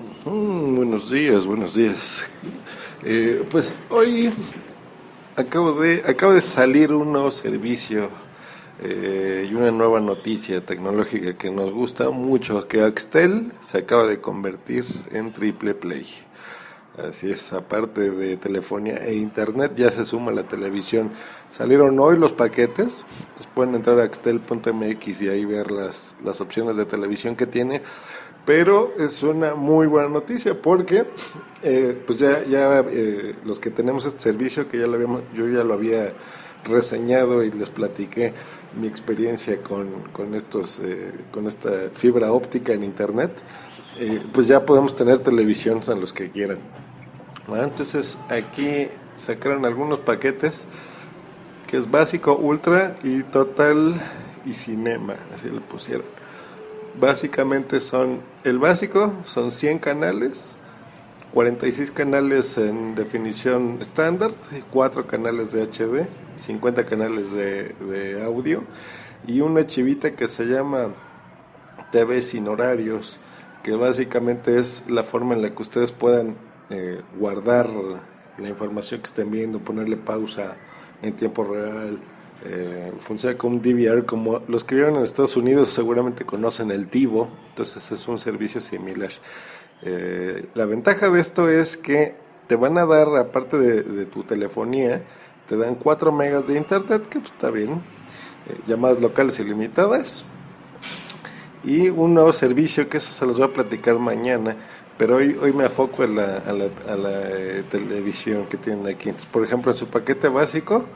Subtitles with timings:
[0.00, 2.24] Mm, buenos días, buenos días.
[3.04, 4.30] Eh, pues hoy
[5.36, 8.08] acabo de, acabo de salir un nuevo servicio
[8.82, 14.20] eh, y una nueva noticia tecnológica que nos gusta mucho, que Axtel se acaba de
[14.20, 16.06] convertir en triple play.
[16.98, 21.12] Así es, aparte de telefonía e internet, ya se suma la televisión.
[21.48, 26.76] Salieron hoy los paquetes, entonces pueden entrar a axtel.mx y ahí ver las, las opciones
[26.76, 27.82] de televisión que tiene.
[28.50, 31.04] Pero es una muy buena noticia porque
[31.62, 35.46] eh, pues ya, ya eh, los que tenemos este servicio, que ya lo habíamos, yo
[35.46, 36.14] ya lo había
[36.64, 38.34] reseñado y les platiqué
[38.76, 43.30] mi experiencia con, con estos, eh, con esta fibra óptica en internet,
[44.32, 46.58] pues ya podemos tener televisión a los que quieran.
[47.54, 50.66] entonces aquí sacaron algunos paquetes
[51.68, 53.94] que es básico, ultra y total
[54.44, 56.19] y cinema, así le pusieron.
[56.98, 60.56] Básicamente son, el básico son 100 canales,
[61.32, 64.32] 46 canales en definición estándar,
[64.70, 68.64] 4 canales de HD, 50 canales de, audio
[69.26, 70.88] y una chivita que se llama
[71.92, 73.20] TV sin horarios,
[73.62, 76.36] que básicamente es la forma en la que ustedes puedan
[76.70, 77.68] eh, guardar
[78.38, 80.56] la información que estén viendo, ponerle pausa
[81.02, 82.00] en tiempo real,
[82.42, 86.88] eh, funciona como un DVR, como los que viven en Estados Unidos seguramente conocen el
[86.88, 89.10] TiVo, entonces es un servicio similar.
[89.82, 92.14] Eh, la ventaja de esto es que
[92.46, 95.02] te van a dar, aparte de, tu telefonía,
[95.48, 97.72] te dan 4 megas de internet, que pues, está bien,
[98.48, 100.24] eh, llamadas locales ilimitadas,
[101.62, 104.56] y un nuevo servicio que eso se los voy a platicar mañana,
[104.96, 109.12] pero hoy, hoy me afoco a la, televisión que tienen aquí.
[109.30, 110.86] por ejemplo, en su paquete básico,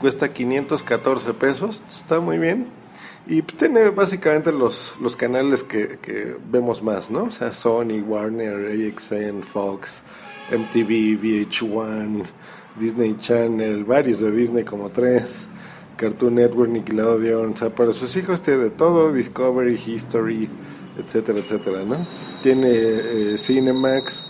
[0.00, 2.66] cuesta 514 pesos, está muy bien.
[3.26, 7.24] Y tiene básicamente los, los canales que, que vemos más, ¿no?
[7.24, 10.02] O sea, Sony, Warner, AXN, Fox,
[10.50, 12.24] MTV, VH1,
[12.78, 15.46] Disney Channel, varios de Disney como tres,
[15.96, 20.48] Cartoon Network, Nickelodeon, o sea, para sus hijos tiene de todo, Discovery, History,
[20.96, 22.06] etcétera, etcétera, ¿no?
[22.42, 24.26] Tiene eh, Cinemax,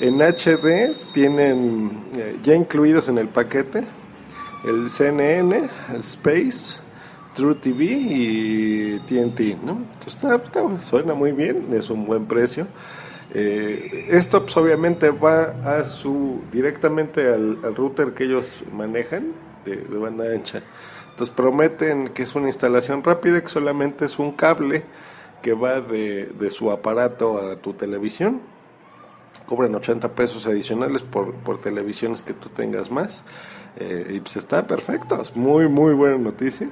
[0.00, 3.84] en HD tienen eh, ya incluidos en el paquete
[4.64, 6.80] el CNN, el Space,
[7.34, 9.78] True TV y TNT, ¿no?
[9.94, 12.66] Entonces está, suena muy bien, es un buen precio.
[13.34, 19.32] Eh, esto pues, obviamente va a su directamente al, router que ellos manejan
[19.64, 20.62] de, banda ancha.
[21.10, 24.84] Entonces prometen que es una instalación rápida, que solamente es un cable
[25.40, 28.42] que va de, de su aparato a tu televisión.
[29.46, 33.24] Cobran 80 pesos adicionales por, por televisiones que tú tengas más.
[33.76, 36.68] Eh, y pues está perfecto, es muy, muy buena noticia.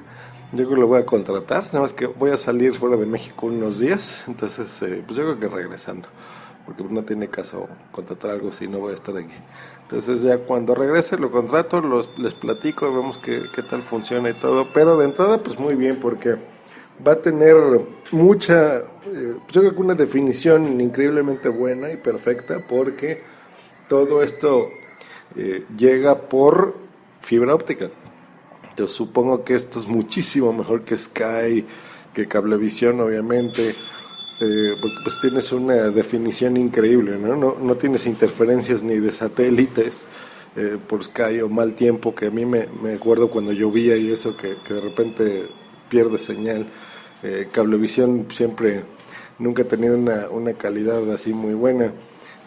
[0.51, 3.05] Yo creo que lo voy a contratar, nada más que voy a salir fuera de
[3.05, 6.09] México unos días, entonces eh, pues yo creo que regresando,
[6.65, 9.33] porque no tiene caso contratar algo si no voy a estar aquí.
[9.83, 14.33] Entonces ya cuando regrese lo contrato, los, les platico, vemos qué, qué tal funciona y
[14.33, 16.35] todo, pero de entrada pues muy bien porque
[17.05, 17.55] va a tener
[18.11, 23.23] mucha, eh, yo creo que una definición increíblemente buena y perfecta porque
[23.87, 24.69] todo esto
[25.77, 26.75] llega por
[27.21, 27.89] fibra óptica.
[28.77, 31.65] Yo supongo que esto es muchísimo mejor que Sky,
[32.13, 37.35] que Cablevisión, obviamente, eh, porque pues tienes una definición increíble, ¿no?
[37.35, 40.07] No, tienes interferencias ni de satélites
[40.55, 44.11] eh, por Sky o mal tiempo, que a mí me, me acuerdo cuando llovía y
[44.11, 45.47] eso, que, de repente
[45.89, 46.67] pierde señal.
[47.23, 48.83] Eh, Cablevisión siempre,
[49.37, 51.93] nunca ha tenido una, una calidad así muy buena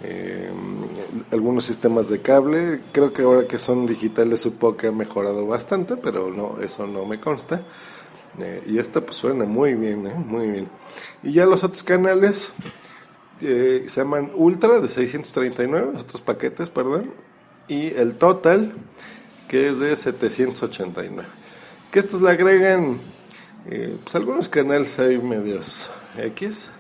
[0.03, 0.51] eh,
[1.31, 2.81] algunos sistemas de cable.
[2.93, 7.05] Creo que ahora que son digitales supongo que ha mejorado bastante, pero no, eso no
[7.07, 7.63] me consta.
[8.39, 10.15] Eh, y esta pues suena muy bien, ¿eh?
[10.15, 10.69] muy bien.
[11.23, 12.53] Y ya los otros canales
[13.41, 17.13] se llaman Ultra de 639, otros paquetes, perdón.
[17.69, 18.75] Y el Total,
[19.49, 21.29] que es de 789.
[21.91, 22.99] Que estos le agregan
[23.65, 26.71] pues algunos canales ahí medios X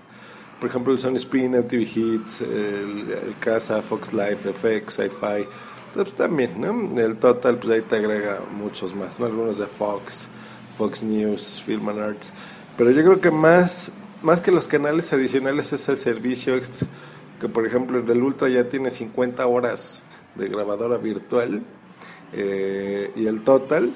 [0.64, 5.47] por ejemplo, el Sony Spin, MTV Hits, el, Casa, Fox Life, FX, Sci-Fi,
[5.92, 6.98] pues también, ¿no?
[6.98, 9.27] El Total, pues ahí te agrega muchos más, ¿no?
[9.27, 10.30] Algunos de Fox,
[10.78, 12.33] Fox News, Film and Arts,
[12.78, 13.92] pero yo creo que más,
[14.22, 16.89] más que los canales adicionales es el servicio extra,
[17.39, 20.03] que por ejemplo el Ultra ya tiene 50 horas
[20.34, 21.62] de grabadora virtual
[22.33, 23.92] eh, y el Total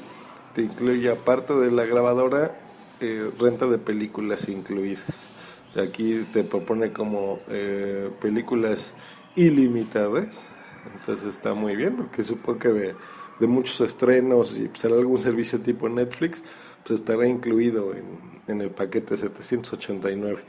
[0.53, 2.61] te incluye aparte de la grabadora
[3.01, 5.31] eh, renta de películas incluidas.
[5.77, 8.95] Aquí te propone como eh, películas
[9.37, 10.49] ilimitadas.
[10.95, 12.95] Entonces está muy bien, porque supongo que de,
[13.41, 16.43] de muchos estrenos y será algún servicio tipo Netflix,
[16.85, 20.45] pues estará incluido en, en el paquete 789.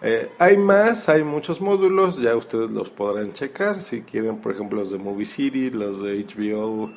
[0.00, 4.78] Eh, hay más, hay muchos módulos, ya ustedes los podrán checar si quieren, por ejemplo,
[4.78, 6.92] los de Movie City, los de HBO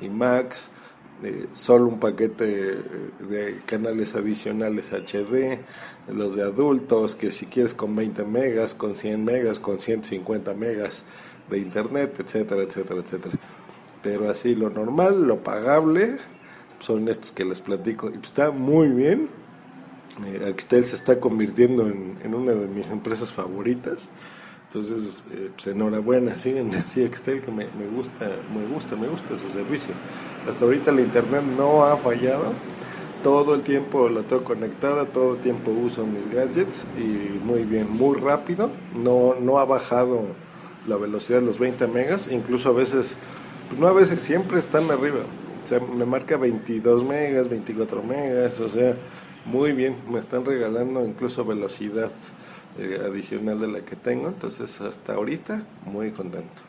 [0.00, 0.70] y Max,
[1.22, 5.60] eh, solo un paquete de canales adicionales HD,
[6.12, 11.04] los de adultos, que si quieres con 20 megas, con 100 megas, con 150 megas
[11.50, 13.38] de internet, etcétera, etcétera, etcétera.
[14.02, 16.18] Pero así lo normal, lo pagable,
[16.80, 18.10] son estos que les platico.
[18.10, 19.28] Y está muy bien
[20.24, 24.08] eh, Axtel se está convirtiendo en, una de mis empresas favoritas.
[24.68, 29.38] Entonces, eh, pues enhorabuena, siguen así Axtel, que me, me, gusta, me gusta, me gusta
[29.38, 29.94] su servicio.
[30.48, 32.52] Hasta ahorita la internet no ha fallado.
[33.22, 37.90] Todo el tiempo la tengo conectada, todo el tiempo uso mis gadgets y muy bien,
[37.90, 38.70] muy rápido.
[38.94, 40.22] No, no ha bajado
[40.86, 43.16] la velocidad de los 20 megas, incluso a veces,
[43.68, 45.20] pues no a veces, siempre están arriba.
[45.64, 48.96] O sea, me marca 22 megas, 24 megas, o sea,
[49.44, 52.12] muy bien, me están regalando incluso velocidad
[52.78, 56.62] eh, adicional de la que tengo, entonces hasta ahorita muy contento.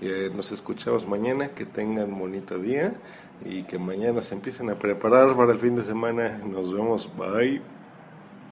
[0.00, 2.94] Eh, nos escuchamos mañana, que tengan bonito día
[3.44, 6.38] y que mañana se empiecen a preparar para el fin de semana.
[6.38, 7.62] Nos vemos, bye.